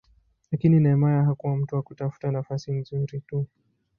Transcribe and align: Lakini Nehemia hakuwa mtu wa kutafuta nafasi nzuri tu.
Lakini 0.51 0.79
Nehemia 0.79 1.23
hakuwa 1.23 1.57
mtu 1.57 1.75
wa 1.75 1.81
kutafuta 1.81 2.31
nafasi 2.31 2.71
nzuri 2.71 3.21
tu. 3.27 3.47